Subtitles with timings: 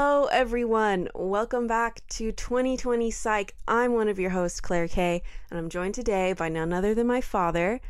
[0.00, 1.08] Hello, everyone.
[1.12, 3.52] Welcome back to 2020 Psych.
[3.66, 7.08] I'm one of your hosts, Claire Kay, and I'm joined today by none other than
[7.08, 7.80] my father.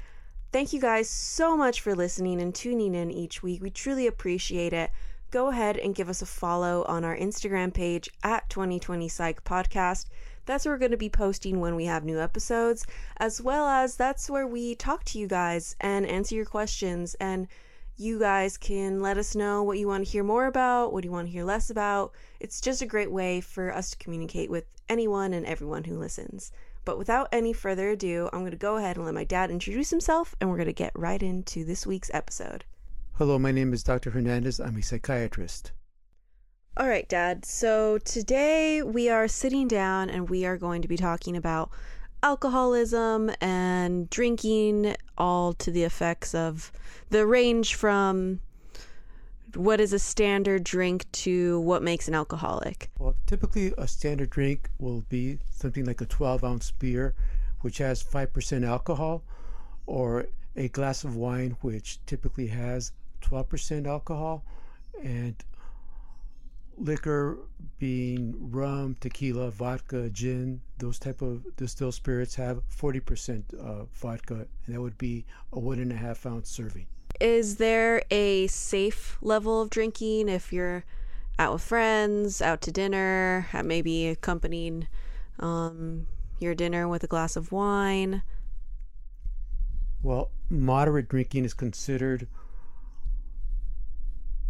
[0.51, 3.61] Thank you guys so much for listening and tuning in each week.
[3.61, 4.91] We truly appreciate it.
[5.31, 10.07] Go ahead and give us a follow on our Instagram page at 2020 Psych Podcast.
[10.47, 12.87] That's where we're going to be posting when we have new episodes,
[13.19, 17.49] as well as that's where we talk to you guys and answer your questions and
[17.99, 21.11] you guys can let us know what you want to hear more about, what you
[21.11, 22.13] want to hear less about.
[22.39, 26.53] It's just a great way for us to communicate with anyone and everyone who listens.
[26.85, 29.91] But without any further ado, I'm going to go ahead and let my dad introduce
[29.91, 32.65] himself, and we're going to get right into this week's episode.
[33.15, 34.11] Hello, my name is Dr.
[34.11, 34.61] Hernandez.
[34.61, 35.73] I'm a psychiatrist.
[36.77, 37.45] All right, Dad.
[37.45, 41.71] So today we are sitting down and we are going to be talking about
[42.23, 46.73] alcoholism and drinking, all to the effects of
[47.11, 48.41] the range from
[49.55, 52.91] what is a standard drink to what makes an alcoholic.
[52.99, 57.15] Well, typically a standard drink will be something like a 12 ounce beer,
[57.63, 59.23] which has 5% alcohol,
[59.87, 64.45] or a glass of wine, which typically has 12% alcohol,
[65.03, 65.35] and
[66.81, 67.39] liquor
[67.79, 74.75] being rum, tequila, vodka, gin, those type of distilled spirits have 40% uh, vodka, and
[74.75, 76.87] that would be a one and a half ounce serving.
[77.21, 80.85] Is there a safe level of drinking if you're
[81.39, 84.89] out with friends, out to dinner, maybe accompanying
[85.39, 86.07] um,
[86.39, 88.23] your dinner with a glass of wine?
[90.03, 92.29] Well, moderate drinking is considered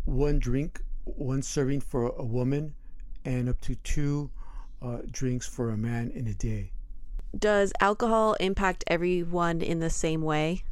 [0.04, 0.82] one drink
[1.16, 2.74] one serving for a woman
[3.24, 4.30] and up to two
[4.82, 6.72] uh, drinks for a man in a day.
[7.36, 10.62] Does alcohol impact everyone in the same way?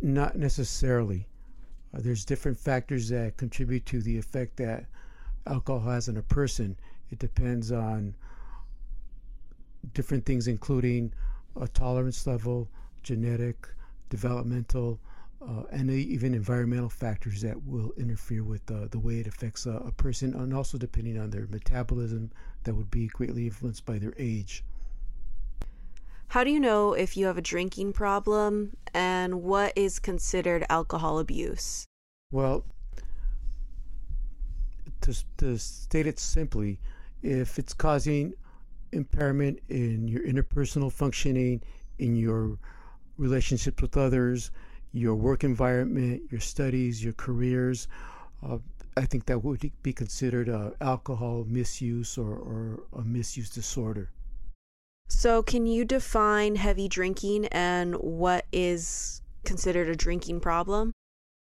[0.00, 1.26] Not necessarily.
[1.94, 4.86] Uh, there's different factors that contribute to the effect that
[5.46, 6.76] alcohol has on a person.
[7.10, 8.14] It depends on
[9.94, 11.12] different things, including
[11.60, 12.68] a tolerance level,
[13.02, 13.68] genetic,
[14.08, 14.98] developmental,
[15.42, 19.92] uh, and even environmental factors that will interfere with uh, the way it affects a
[19.96, 22.30] person, and also depending on their metabolism,
[22.64, 24.64] that would be greatly influenced by their age.
[26.28, 31.18] How do you know if you have a drinking problem, and what is considered alcohol
[31.18, 31.86] abuse?
[32.32, 32.64] Well,
[35.02, 36.80] to, to state it simply,
[37.22, 38.34] if it's causing
[38.92, 41.62] impairment in your interpersonal functioning,
[41.98, 42.58] in your
[43.16, 44.50] relationships with others,
[44.96, 47.86] your work environment, your studies, your careers.
[48.42, 48.58] Uh,
[48.96, 54.10] I think that would be considered uh, alcohol misuse or, or a misuse disorder.
[55.08, 60.92] So, can you define heavy drinking and what is considered a drinking problem?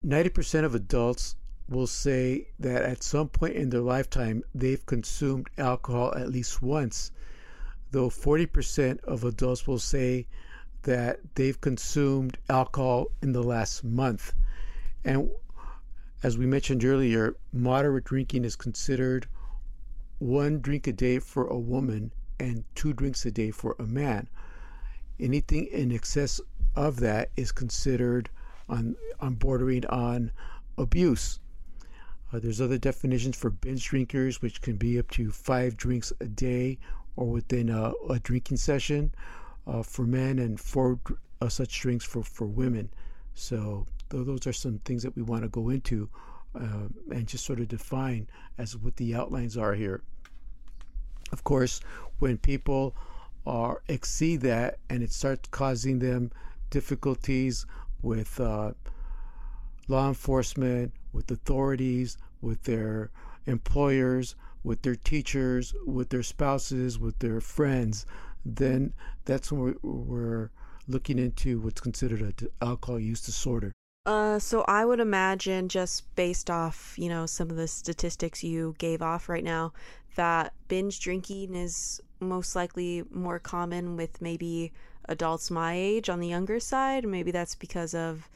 [0.05, 1.35] 90% of adults
[1.67, 7.11] will say that at some point in their lifetime they've consumed alcohol at least once,
[7.91, 10.27] though 40% of adults will say
[10.85, 14.34] that they've consumed alcohol in the last month.
[15.03, 15.29] And
[16.23, 19.28] as we mentioned earlier, moderate drinking is considered
[20.19, 24.29] one drink a day for a woman and two drinks a day for a man.
[25.19, 26.40] Anything in excess
[26.75, 28.29] of that is considered
[28.69, 30.31] on, on bordering on
[30.78, 31.40] abuse.
[32.31, 36.25] Uh, there's other definitions for binge drinkers, which can be up to five drinks a
[36.25, 36.78] day
[37.16, 39.13] or within a, a drinking session
[39.68, 41.00] uh, for men and four
[41.42, 42.90] uh, such drinks for, for women.
[43.34, 46.09] So th- those are some things that we want to go into
[46.56, 48.28] uh, and just sort of define
[48.58, 50.02] as what the outlines are here.
[51.31, 51.81] Of course,
[52.20, 52.96] when people
[53.46, 56.32] are exceed that and it starts causing them
[56.70, 57.66] difficulties
[58.02, 58.72] with uh,
[59.88, 63.12] law enforcement, with authorities, with their
[63.46, 68.06] employers, with their teachers, with their spouses, with their friends,
[68.46, 68.94] then
[69.26, 70.50] that's when we're,
[70.88, 73.72] looking into what's considered an alcohol use disorder.
[74.06, 78.76] Uh, so I would imagine, just based off, you know, some of the statistics you
[78.78, 79.74] gave off right now,
[80.16, 84.72] that binge drinking is most likely more common with maybe
[85.09, 87.08] adults my age on the younger side.
[87.08, 88.30] Maybe that's because of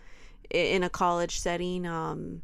[0.50, 2.42] in a college setting, um,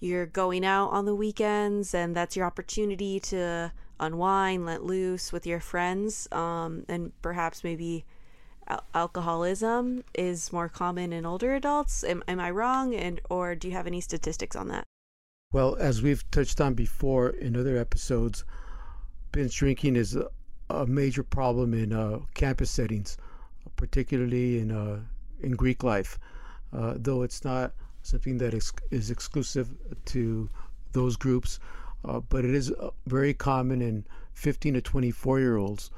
[0.00, 5.46] you're going out on the weekends, and that's your opportunity to unwind, let loose with
[5.46, 8.04] your friends, um, and perhaps maybe
[8.68, 12.04] al- alcoholism is more common in older adults.
[12.04, 12.94] Am, am I wrong?
[12.94, 14.84] And or do you have any statistics on that?
[15.52, 18.44] Well, as we've touched on before in other episodes,
[19.32, 20.28] binge drinking is a,
[20.70, 23.16] a major problem in uh, campus settings,
[23.76, 25.00] particularly in uh,
[25.40, 26.18] in Greek life.
[26.72, 27.72] Uh, though it's not
[28.02, 29.68] something that is, is exclusive
[30.06, 30.48] to
[30.92, 31.58] those groups,
[32.04, 34.04] uh, but it is uh, very common in
[34.34, 35.90] 15 to 24 year olds,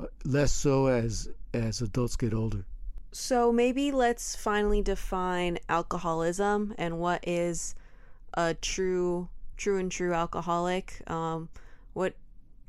[0.00, 2.64] uh, less so as as adults get older.
[3.12, 7.74] So maybe let's finally define alcoholism and what is
[8.34, 11.02] a true true and true alcoholic.
[11.06, 11.48] Um,
[11.94, 12.14] what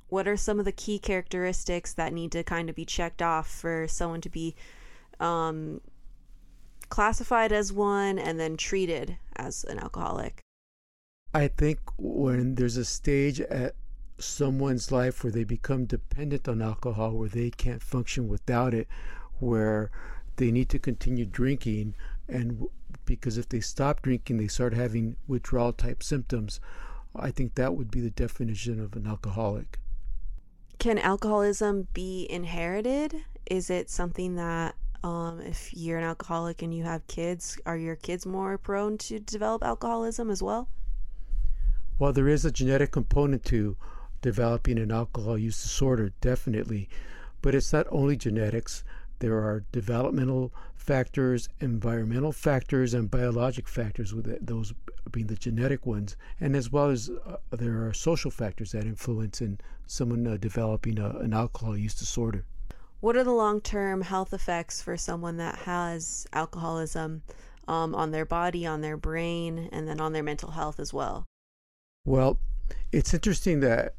[0.10, 3.50] what are some of the key characteristics that need to kind of be checked off
[3.50, 4.56] for someone to be
[5.20, 5.82] um,
[6.88, 10.47] classified as one and then treated as an alcoholic?
[11.38, 13.76] I think when there's a stage at
[14.18, 18.88] someone's life where they become dependent on alcohol, where they can't function without it,
[19.38, 19.92] where
[20.38, 21.94] they need to continue drinking,
[22.28, 22.66] and
[23.06, 26.60] because if they stop drinking, they start having withdrawal type symptoms.
[27.16, 29.80] I think that would be the definition of an alcoholic.
[30.80, 33.14] Can alcoholism be inherited?
[33.46, 34.74] Is it something that
[35.04, 39.20] um, if you're an alcoholic and you have kids, are your kids more prone to
[39.20, 40.68] develop alcoholism as well?
[42.00, 43.76] Well, there is a genetic component to
[44.22, 46.90] developing an alcohol use disorder, definitely,
[47.42, 48.84] but it's not only genetics.
[49.18, 54.74] There are developmental factors, environmental factors, and biologic factors, with those
[55.12, 59.42] being the genetic ones, and as well as uh, there are social factors that influence
[59.42, 62.46] in someone uh, developing a, an alcohol use disorder.
[63.00, 67.24] What are the long term health effects for someone that has alcoholism
[67.68, 71.26] um, on their body, on their brain, and then on their mental health as well?
[72.08, 72.40] Well,
[72.94, 73.94] it's interesting that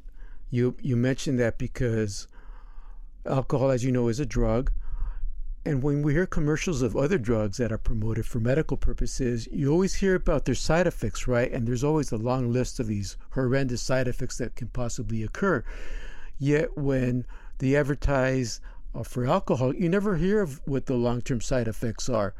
[0.48, 2.26] you you mentioned that because
[3.26, 4.72] alcohol, as you know, is a drug.
[5.66, 9.70] And when we hear commercials of other drugs that are promoted for medical purposes, you
[9.70, 11.52] always hear about their side effects, right?
[11.52, 15.62] And there's always a long list of these horrendous side effects that can possibly occur.
[16.38, 17.26] Yet when
[17.58, 18.62] they advertise
[18.94, 22.32] uh, for alcohol, you never hear of what the long-term side effects are,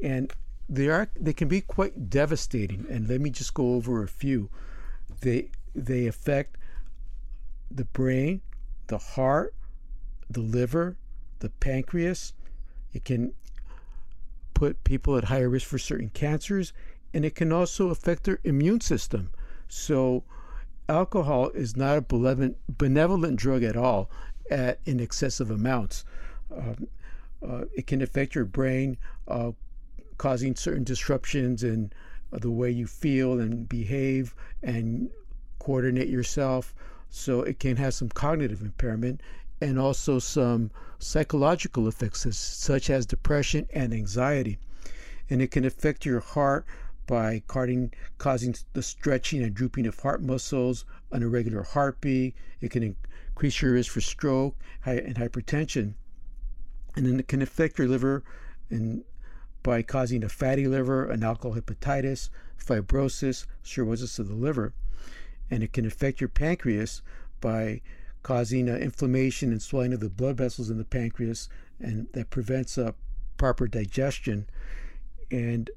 [0.00, 0.32] and
[0.68, 2.86] they are they can be quite devastating.
[2.88, 4.48] And let me just go over a few.
[5.20, 6.56] They they affect
[7.70, 8.40] the brain,
[8.86, 9.54] the heart,
[10.28, 10.96] the liver,
[11.40, 12.32] the pancreas.
[12.92, 13.32] It can
[14.54, 16.72] put people at higher risk for certain cancers,
[17.14, 19.30] and it can also affect their immune system.
[19.68, 20.24] So,
[20.88, 24.10] alcohol is not a benevolent, benevolent drug at all
[24.50, 26.04] at in excessive amounts.
[26.54, 26.88] Um,
[27.46, 28.96] uh, it can affect your brain,
[29.28, 29.52] uh,
[30.16, 31.92] causing certain disruptions in
[32.32, 35.10] the way you feel and behave and
[35.58, 36.74] coordinate yourself.
[37.10, 39.22] So it can have some cognitive impairment
[39.60, 44.58] and also some psychological effects, such as depression and anxiety.
[45.30, 46.66] And it can affect your heart
[47.06, 47.92] by causing,
[48.74, 52.34] the stretching and drooping of heart muscles, an irregular heartbeat.
[52.60, 54.54] It can increase your risk for stroke
[54.84, 55.94] and hypertension.
[56.94, 58.22] And then it can affect your liver
[58.70, 59.04] and
[59.62, 64.72] by causing a fatty liver, an alcohol hepatitis, fibrosis, cirrhosis of the liver.
[65.50, 67.02] And it can affect your pancreas
[67.40, 67.80] by
[68.22, 71.48] causing uh, inflammation and swelling of the blood vessels in the pancreas,
[71.80, 72.92] and that prevents uh,
[73.36, 74.46] proper digestion.
[75.30, 75.70] And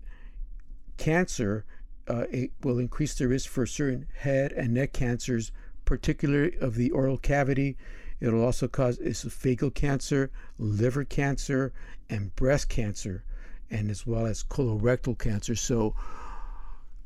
[0.98, 1.66] cancer,
[2.08, 5.52] uh, it will increase the risk for certain head and neck cancers,
[5.86, 7.78] particularly of the oral cavity.
[8.20, 11.74] It'll also cause esophageal cancer, liver cancer,
[12.10, 13.24] and breast cancer,
[13.72, 15.56] and as well as colorectal cancer.
[15.56, 15.96] So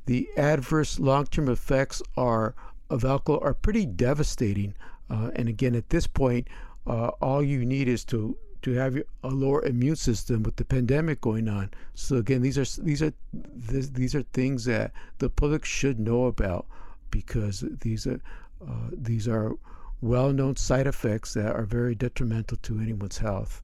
[0.06, 2.56] the adverse long-term effects are
[2.90, 4.76] of alcohol are pretty devastating.
[5.10, 6.48] Uh, and again, at this point,
[6.86, 11.22] uh, all you need is to to have a lower immune system with the pandemic
[11.22, 11.70] going on.
[11.94, 16.66] So again, these are these are these are things that the public should know about
[17.12, 18.20] because these are
[18.68, 19.54] uh, these are
[20.02, 23.62] well known side effects that are very detrimental to anyone's health.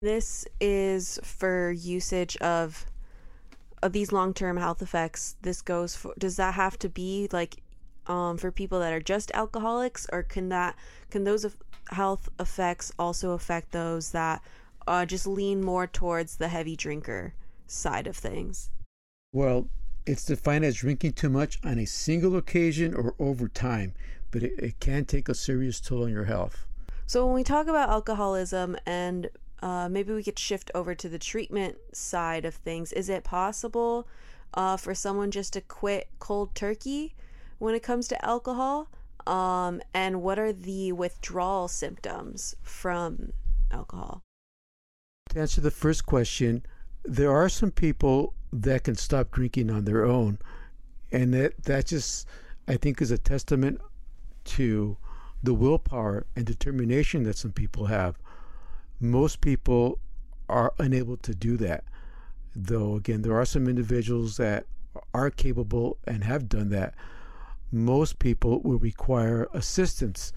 [0.00, 2.86] This is for usage of
[3.82, 5.34] of these long term health effects.
[5.42, 7.56] This goes for does that have to be like
[8.06, 10.76] um, for people that are just alcoholics, or can that
[11.10, 11.44] can those
[11.90, 14.40] health effects also affect those that
[14.86, 17.34] uh, just lean more towards the heavy drinker
[17.66, 18.70] side of things?
[19.32, 19.66] Well,
[20.06, 23.94] it's defined as drinking too much on a single occasion or over time,
[24.30, 26.66] but it, it can take a serious toll on your health.
[27.06, 29.28] So, when we talk about alcoholism and
[29.62, 34.06] uh, maybe we could shift over to the treatment side of things, is it possible
[34.54, 37.14] uh, for someone just to quit cold turkey
[37.58, 38.88] when it comes to alcohol?
[39.26, 43.32] Um, and what are the withdrawal symptoms from
[43.70, 44.22] alcohol?
[45.30, 46.64] To answer the first question,
[47.04, 50.38] there are some people that can stop drinking on their own.
[51.12, 52.26] And that, that just,
[52.66, 53.80] I think, is a testament
[54.44, 54.96] to
[55.42, 58.18] the willpower and determination that some people have.
[59.00, 59.98] Most people
[60.48, 61.84] are unable to do that.
[62.54, 64.66] Though, again, there are some individuals that
[65.14, 66.94] are capable and have done that.
[67.70, 70.32] most people will require assistance,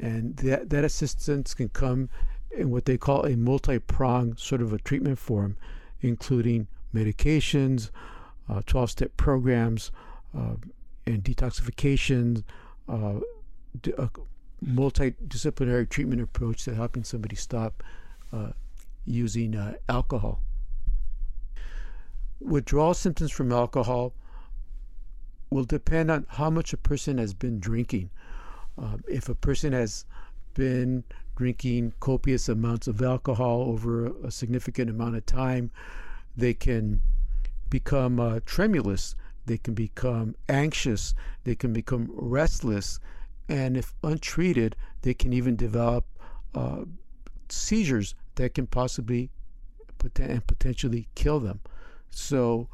[0.00, 2.08] and that, that assistance can come
[2.50, 5.56] in what they call a multi pronged sort of a treatment form,
[6.00, 7.90] including medications,
[8.66, 9.90] 12 uh, step programs,
[10.36, 10.54] uh,
[11.06, 12.44] and detoxification,
[12.88, 13.20] uh,
[13.98, 14.10] a
[14.64, 17.82] multidisciplinary treatment approach to helping somebody stop
[18.32, 18.50] uh,
[19.04, 20.40] using uh, alcohol.
[22.40, 24.12] Withdrawal symptoms from alcohol
[25.50, 28.10] will depend on how much a person has been drinking.
[28.80, 30.04] Uh, if a person has
[30.54, 31.04] been
[31.36, 35.70] drinking copious amounts of alcohol over a significant amount of time,
[36.36, 37.00] they can
[37.68, 39.14] become uh, tremulous,
[39.46, 41.14] they can become anxious,
[41.44, 43.00] they can become restless,
[43.50, 46.06] and if untreated, they can even develop
[46.54, 46.84] uh,
[47.48, 49.30] seizures that can possibly
[50.16, 51.60] and potentially kill them.
[52.10, 52.68] So,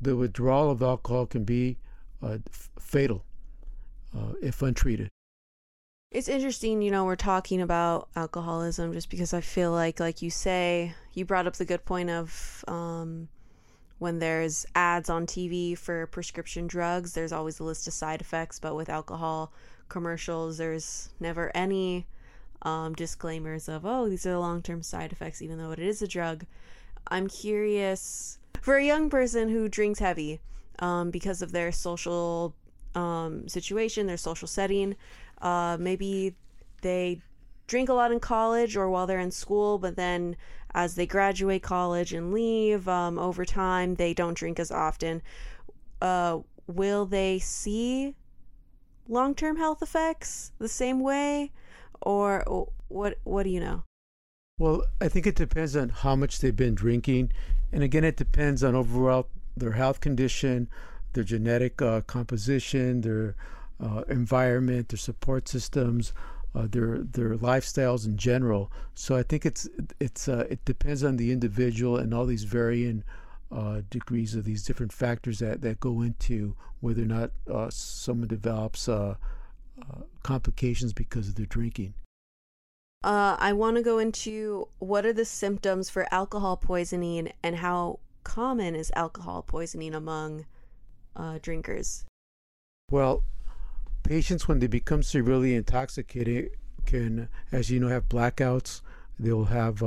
[0.00, 1.76] the withdrawal of alcohol can be
[2.22, 3.24] uh, fatal
[4.16, 5.08] uh, if untreated.
[6.10, 10.30] It's interesting, you know, we're talking about alcoholism just because I feel like, like you
[10.30, 13.28] say, you brought up the good point of um,
[13.98, 18.58] when there's ads on TV for prescription drugs, there's always a list of side effects,
[18.58, 19.52] but with alcohol
[19.92, 22.06] commercials, there's never any
[22.62, 26.02] um, disclaimers of, oh, these are the long term side effects, even though it is
[26.02, 26.44] a drug.
[27.08, 30.40] I'm curious for a young person who drinks heavy
[30.78, 32.54] um, because of their social
[32.94, 34.96] um, situation, their social setting.
[35.40, 36.34] Uh, maybe
[36.80, 37.20] they
[37.66, 40.36] drink a lot in college or while they're in school, but then
[40.74, 45.20] as they graduate college and leave um, over time, they don't drink as often.
[46.00, 48.14] Uh, will they see
[49.08, 51.52] long term health effects the same way?
[52.00, 53.84] Or what, what do you know?
[54.58, 57.32] Well, I think it depends on how much they've been drinking.
[57.72, 60.68] And again, it depends on overall their health condition,
[61.14, 63.34] their genetic uh, composition, their
[63.82, 66.12] uh, environment, their support systems,
[66.54, 68.70] uh, their their lifestyles in general.
[68.94, 69.68] So I think it's
[69.98, 73.04] it's uh, it depends on the individual and all these varying
[73.52, 78.28] uh, degrees of these different factors that, that go into whether or not uh, someone
[78.28, 79.14] develops uh,
[80.22, 81.94] complications because of their drinking.
[83.04, 88.76] I want to go into what are the symptoms for alcohol poisoning and how common
[88.76, 90.46] is alcohol poisoning among
[91.42, 92.04] drinkers.
[92.90, 93.24] Well,
[94.04, 96.52] patients when they become severely intoxicated
[96.86, 98.82] can, as you know, have blackouts.
[99.18, 99.82] They'll have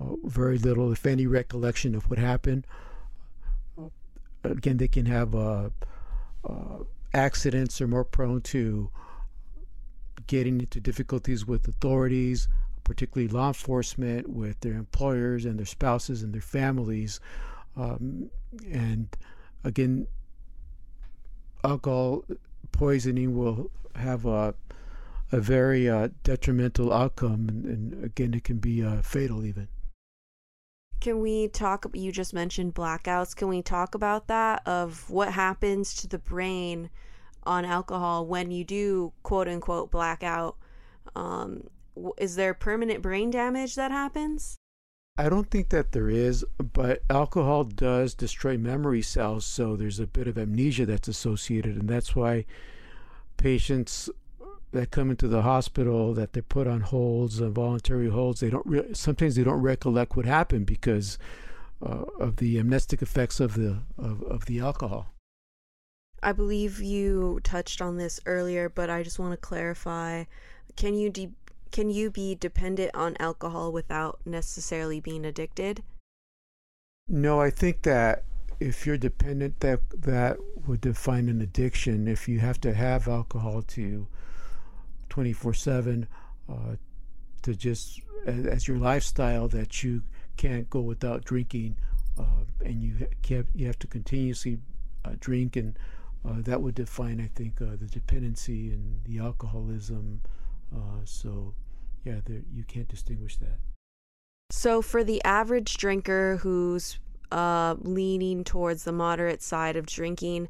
[0.00, 2.66] uh, very little, if any, recollection of what happened.
[3.78, 3.88] Uh,
[4.44, 5.70] again, they can have uh,
[7.12, 7.80] accidents.
[7.80, 8.90] Are more prone to
[10.26, 12.48] getting into difficulties with authorities,
[12.82, 17.20] particularly law enforcement, with their employers and their spouses and their families.
[17.76, 18.30] Um,
[18.70, 19.08] and
[19.64, 20.06] again,
[21.62, 22.24] alcohol
[22.72, 24.54] poisoning will have a
[25.32, 29.66] a very uh, detrimental outcome, and, and, again, it can be uh, fatal even.
[31.04, 31.84] Can we talk?
[31.92, 33.36] You just mentioned blackouts.
[33.36, 34.66] Can we talk about that?
[34.66, 36.88] Of what happens to the brain
[37.42, 40.56] on alcohol when you do quote unquote blackout?
[41.14, 41.64] Um,
[42.16, 44.56] is there permanent brain damage that happens?
[45.18, 46.42] I don't think that there is,
[46.72, 51.86] but alcohol does destroy memory cells, so there's a bit of amnesia that's associated, and
[51.86, 52.46] that's why
[53.36, 54.08] patients
[54.74, 58.66] that come into the hospital that they put on holds, uh, voluntary holds, they don't
[58.66, 61.16] re- sometimes they don't recollect what happened because
[61.80, 65.06] uh, of the amnestic effects of the of, of the alcohol.
[66.22, 70.24] I believe you touched on this earlier, but I just want to clarify.
[70.76, 71.32] Can you de-
[71.70, 75.82] can you be dependent on alcohol without necessarily being addicted?
[77.06, 78.24] No, I think that
[78.58, 82.08] if you're dependent, that that would define an addiction.
[82.08, 84.08] If you have to have alcohol to
[85.14, 86.06] 24/7
[86.48, 86.54] uh,
[87.42, 90.02] to just as, your lifestyle, that you
[90.36, 91.76] can't go without drinking,
[92.18, 94.58] uh, and you can't you have to continuously
[95.04, 95.78] uh, drink, and
[96.28, 100.20] uh, that would define, I think, the dependency and the alcoholism.
[101.04, 101.54] So
[102.04, 103.58] yeah, there, you can't distinguish that.
[104.50, 106.98] So, for the average drinker who's
[107.30, 110.48] leaning towards the moderate side of drinking,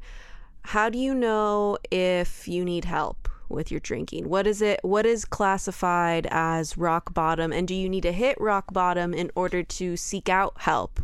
[0.65, 4.27] how do you know if you need help with your drinking?
[4.27, 4.79] What is it?
[4.81, 7.53] What is classified as rock bottom?
[7.53, 10.99] And do you need to hit rock bottom in order to seek out help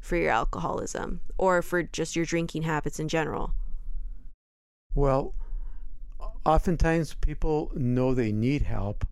[0.00, 3.52] for your alcoholism or for just your drinking habits in general?
[4.94, 5.34] Well,
[6.44, 9.06] oftentimes people know they need help,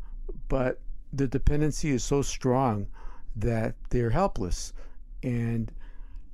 [0.49, 0.81] but
[1.15, 2.89] the dependency is so strong
[3.37, 4.75] that they're helpless.
[5.23, 5.73] And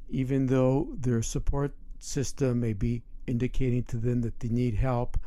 [0.08, 5.18] even though their support system may be indicating to them that they need help,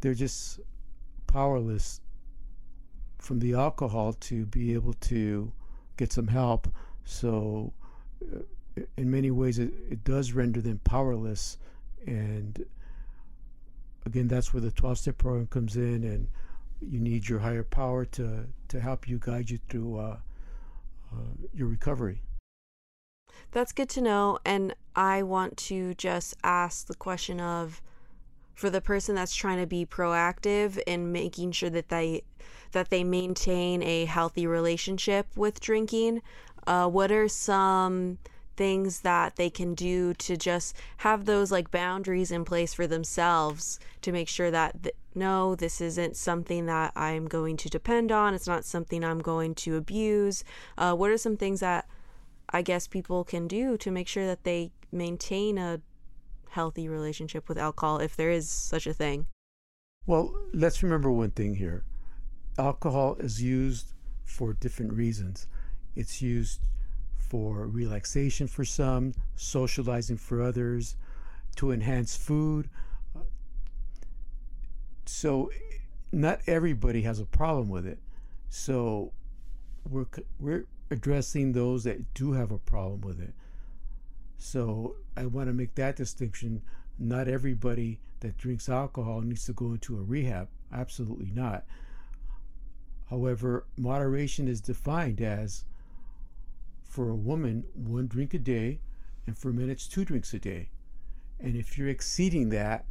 [0.00, 0.60] they're just
[1.26, 2.00] powerless
[3.18, 5.52] from the alcohol to be able to
[5.96, 6.68] get some help.
[7.04, 7.72] So,
[8.22, 8.40] uh,
[8.96, 11.58] in many ways, it, it does render them powerless.
[12.06, 12.64] And
[14.06, 16.28] again, that's where the 12 step program comes in, and
[16.80, 20.16] you need your higher power to, to help you guide you through uh,
[21.12, 21.16] uh,
[21.52, 22.22] your recovery.
[23.52, 24.38] That's good to know.
[24.44, 27.80] And I want to just ask the question of
[28.54, 32.22] for the person that's trying to be proactive in making sure that they
[32.72, 36.20] that they maintain a healthy relationship with drinking
[36.66, 38.18] uh, what are some
[38.56, 43.80] things that they can do to just have those like boundaries in place for themselves
[44.02, 48.34] to make sure that th- no this isn't something that i'm going to depend on
[48.34, 50.44] it's not something i'm going to abuse
[50.76, 51.88] uh, what are some things that
[52.50, 55.80] i guess people can do to make sure that they maintain a
[56.50, 59.26] healthy relationship with alcohol if there is such a thing
[60.06, 61.84] well let's remember one thing here
[62.58, 63.92] alcohol is used
[64.24, 65.46] for different reasons
[65.94, 66.60] it's used
[67.30, 70.96] for relaxation for some, socializing for others,
[71.54, 72.68] to enhance food.
[75.06, 75.50] So,
[76.12, 78.00] not everybody has a problem with it.
[78.48, 79.12] So,
[79.88, 80.06] we're
[80.40, 83.32] we're addressing those that do have a problem with it.
[84.38, 86.62] So, I want to make that distinction.
[86.98, 90.48] Not everybody that drinks alcohol needs to go into a rehab.
[90.72, 91.64] Absolutely not.
[93.10, 95.64] However, moderation is defined as
[96.82, 98.80] for a woman, one drink a day,
[99.26, 100.70] and for men, it's two drinks a day.
[101.38, 102.84] And if you're exceeding that,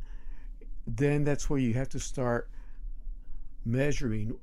[0.87, 2.49] then that's where you have to start
[3.65, 4.35] measuring.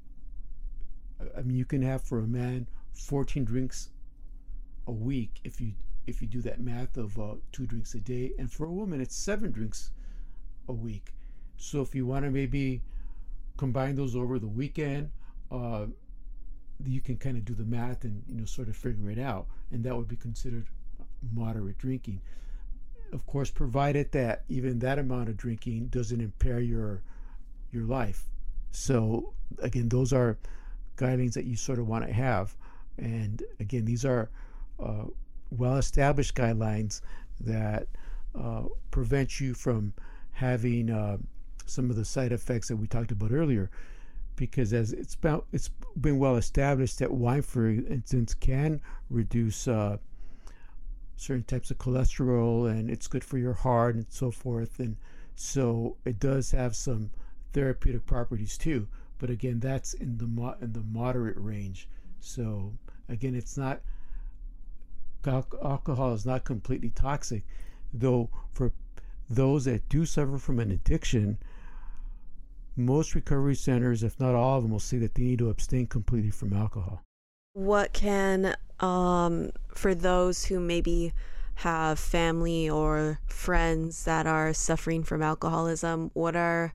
[1.37, 2.67] I mean, you can have for a man
[2.97, 3.91] 14 drinks
[4.87, 5.73] a week if you
[6.07, 9.01] if you do that math of uh, two drinks a day, and for a woman,
[9.01, 9.91] it's seven drinks
[10.69, 11.13] a week.
[11.57, 12.83] So if you want to maybe
[13.57, 15.11] combine those over the weekend,
[15.51, 15.87] uh,
[16.85, 19.47] you can kind of do the math and you know sort of figure it out,
[19.73, 20.67] and that would be considered
[21.33, 22.21] moderate drinking.
[23.13, 27.03] Of course, provided that even that amount of drinking doesn't impair your
[27.73, 28.25] your life.
[28.71, 30.39] So again, those are
[30.97, 32.57] guidelines that you sort of want to have,
[32.99, 34.31] and again, these are
[34.83, 35.05] uh,
[35.51, 37.01] well-established guidelines
[37.41, 37.87] that
[38.35, 39.93] uh, prevent you from
[40.33, 41.17] having uh,
[41.67, 43.71] some of the side effects that we talked about earlier
[44.37, 45.17] because as it's
[46.01, 48.81] been well established that wine, for instance, can
[49.11, 49.97] reduce uh,
[51.17, 54.79] certain types of cholesterol, and it's good for your heart and so forth.
[54.79, 54.97] And
[55.35, 57.11] so it does have some
[57.53, 58.87] therapeutic properties too.
[59.19, 61.89] But again, that's in the mo- in the moderate range.
[62.21, 62.73] So
[63.09, 63.81] again, it's not
[65.27, 67.45] alcohol is not completely toxic,
[67.93, 68.73] though for
[69.29, 71.39] those that do suffer from an addiction,
[72.77, 75.87] most recovery centers, if not all of them, will say that they need to abstain
[75.87, 77.03] completely from alcohol.
[77.55, 81.13] What can, um, for those who maybe
[81.55, 86.75] have family or friends that are suffering from alcoholism, what are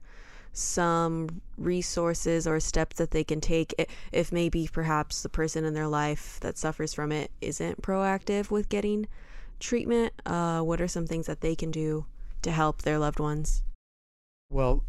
[0.52, 3.74] some resources or steps that they can take
[4.12, 8.68] if maybe perhaps the person in their life that suffers from it isn't proactive with
[8.68, 9.06] getting
[9.60, 10.12] treatment?
[10.26, 12.04] Uh, what are some things that they can do
[12.42, 13.62] to help their loved ones?
[14.50, 14.84] Well,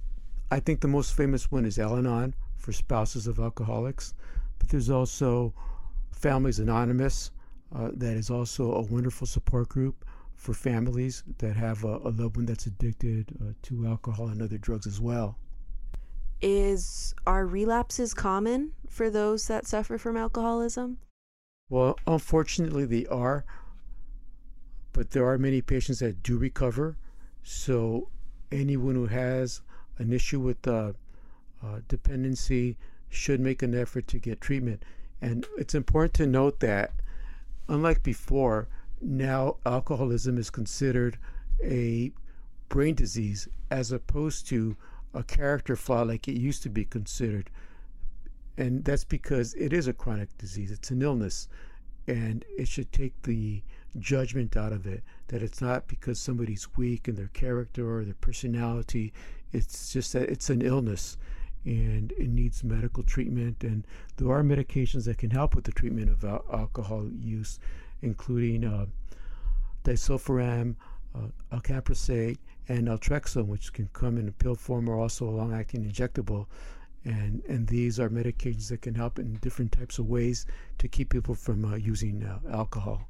[0.51, 4.13] I think the most famous one is Al Anon for spouses of alcoholics,
[4.59, 5.53] but there's also
[6.11, 7.31] Families Anonymous,
[7.75, 12.37] uh, that is also a wonderful support group for families that have a, a loved
[12.37, 15.37] one that's addicted uh, to alcohol and other drugs as well.
[16.41, 20.97] Is are relapses common for those that suffer from alcoholism?
[21.69, 23.45] Well, unfortunately, they are,
[24.91, 26.97] but there are many patients that do recover.
[27.43, 28.09] So,
[28.51, 29.61] anyone who has
[29.97, 30.93] an issue with uh,
[31.63, 32.77] uh, dependency
[33.09, 34.83] should make an effort to get treatment.
[35.21, 36.91] And it's important to note that,
[37.67, 38.67] unlike before,
[39.01, 41.17] now alcoholism is considered
[41.63, 42.11] a
[42.69, 44.75] brain disease as opposed to
[45.13, 47.49] a character flaw like it used to be considered.
[48.57, 51.47] And that's because it is a chronic disease, it's an illness.
[52.07, 53.63] And it should take the
[53.99, 58.15] judgment out of it that it's not because somebody's weak in their character or their
[58.15, 59.13] personality.
[59.51, 61.17] It's just that it's an illness
[61.65, 63.63] and it needs medical treatment.
[63.63, 67.59] And there are medications that can help with the treatment of al- alcohol use,
[68.01, 68.87] including uh,
[69.83, 70.75] disulfiram,
[71.15, 71.27] uh,
[72.67, 76.47] and naltrexone, which can come in a pill form or also a long-acting injectable.
[77.05, 80.45] And, and these are medications that can help in different types of ways
[80.77, 83.09] to keep people from uh, using uh, alcohol.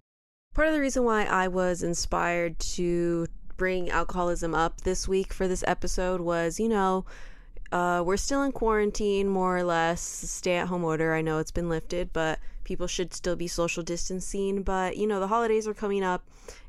[0.55, 5.47] Part of the reason why I was inspired to bring alcoholism up this week for
[5.47, 7.05] this episode was, you know,
[7.73, 11.15] uh, we're still in quarantine, more or less, stay at home order.
[11.15, 14.61] I know it's been lifted, but people should still be social distancing.
[14.61, 16.23] But, you know, the holidays are coming up,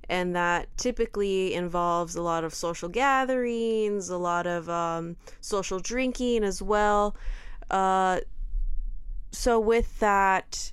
[0.08, 6.42] and that typically involves a lot of social gatherings, a lot of um, social drinking
[6.42, 7.14] as well.
[7.70, 8.20] Uh,
[9.30, 10.72] so, with that,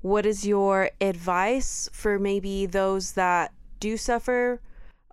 [0.00, 4.62] what is your advice for maybe those that do suffer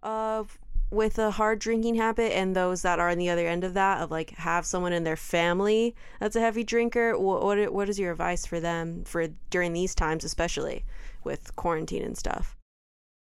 [0.01, 0.45] uh,
[0.91, 4.01] with a hard drinking habit and those that are on the other end of that
[4.01, 7.97] of like have someone in their family that's a heavy drinker what what, what is
[7.97, 10.83] your advice for them for during these times especially
[11.23, 12.57] with quarantine and stuff?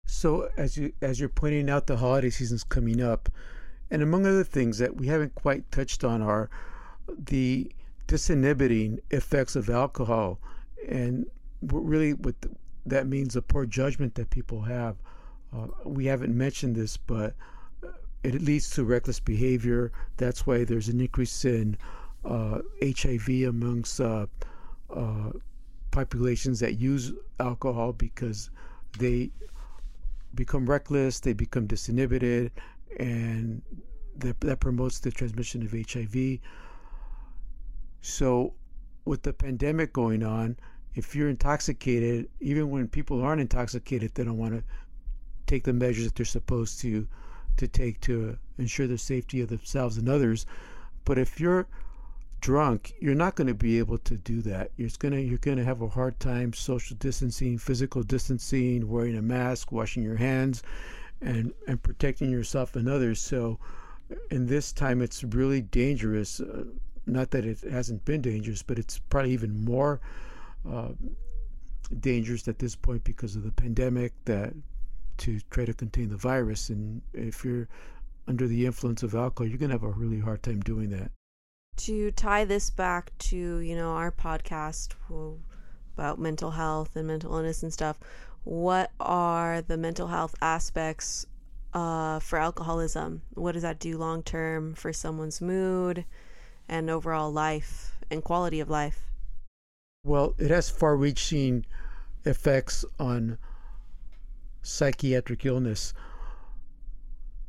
[0.06, 3.28] So as you as you're pointing out the holiday season's coming up
[3.90, 6.50] and among other things that we haven't quite touched on are
[7.08, 7.70] the
[8.08, 10.40] disinhibiting effects of alcohol
[10.88, 11.26] and
[11.62, 12.34] really what
[12.86, 14.96] that means the poor judgment that people have.
[15.54, 17.34] Uh, we haven't mentioned this but
[18.22, 19.92] it leads to reckless behavior.
[20.16, 21.76] That's why there's an increase in
[22.24, 24.26] uh, HIV amongst uh,
[24.94, 25.30] uh,
[25.90, 28.50] populations that use alcohol because
[28.98, 29.30] they
[30.34, 32.50] become reckless, they become disinhibited,
[32.98, 33.62] and
[34.16, 36.38] that, that promotes the transmission of HIV.
[38.02, 38.54] So,
[39.04, 40.56] with the pandemic going on,
[40.94, 44.62] if you're intoxicated, even when people aren't intoxicated, they don't want to
[45.46, 47.06] take the measures that they're supposed to
[47.60, 50.46] to take to ensure the safety of themselves and others.
[51.04, 51.66] But if you're
[52.40, 54.70] drunk, you're not going to be able to do that.
[54.76, 59.16] You're going to you're going to have a hard time social distancing, physical distancing, wearing
[59.16, 60.62] a mask, washing your hands,
[61.20, 63.20] and and protecting yourself and others.
[63.20, 63.58] So,
[64.30, 66.40] in this time, it's really dangerous.
[66.40, 66.64] Uh,
[67.06, 70.00] not that it hasn't been dangerous, but it's probably even more
[70.68, 70.92] uh,
[71.98, 74.54] dangerous at this point because of the pandemic that
[75.20, 76.70] to try to contain the virus.
[76.70, 77.68] And if you're
[78.26, 81.10] under the influence of alcohol, you're going to have a really hard time doing that.
[81.78, 84.92] To tie this back to, you know, our podcast
[85.94, 87.98] about mental health and mental illness and stuff,
[88.44, 91.26] what are the mental health aspects
[91.74, 93.22] uh, for alcoholism?
[93.34, 96.04] What does that do long term for someone's mood
[96.68, 99.00] and overall life and quality of life?
[100.04, 101.66] Well, it has far reaching
[102.24, 103.38] effects on
[104.62, 105.92] psychiatric illness.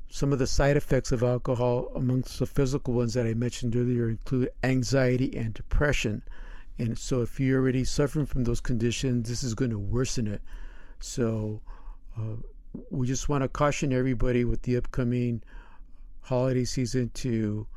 [0.10, 4.10] Some of the side effects of alcohol, amongst the physical ones that I mentioned earlier,
[4.10, 6.22] include anxiety and depression.
[6.78, 10.42] And so, if you're already suffering from those conditions, this is going to worsen it.
[11.00, 11.62] So,
[12.18, 12.38] uh,
[12.90, 15.44] we just want to caution everybody with the upcoming
[16.22, 17.68] holiday season to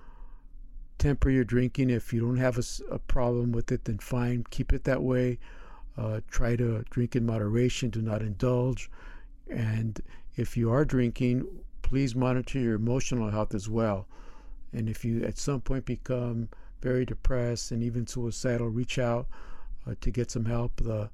[0.99, 1.91] temper your drinking.
[1.91, 5.39] If you don't have a, a problem with it, then fine, keep it that way.
[5.97, 8.91] Uh, try to drink in moderation, do not indulge.
[9.51, 10.01] And
[10.37, 11.47] if you are drinking,
[11.83, 14.07] please monitor your emotional health as well.
[14.73, 16.49] And if you at some point become
[16.81, 19.27] very depressed and even suicidal, reach out
[19.87, 20.77] uh, to get some help.
[20.77, 21.11] The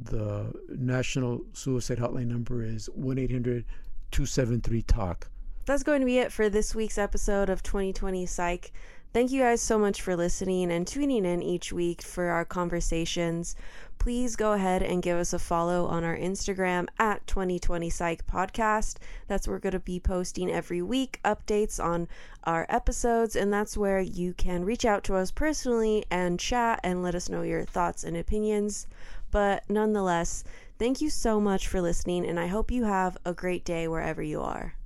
[0.00, 3.64] the national suicide hotline number is 1 800
[4.10, 5.28] 273 TALK.
[5.66, 8.72] That's going to be it for this week's episode of 2020 Psych.
[9.12, 13.56] Thank you guys so much for listening and tuning in each week for our conversations.
[13.98, 18.96] Please go ahead and give us a follow on our Instagram at 2020 Psych Podcast.
[19.26, 22.08] That's where we're going to be posting every week updates on
[22.44, 27.02] our episodes, and that's where you can reach out to us personally and chat and
[27.02, 28.86] let us know your thoughts and opinions.
[29.30, 30.44] But nonetheless,
[30.78, 34.22] thank you so much for listening, and I hope you have a great day wherever
[34.22, 34.77] you are.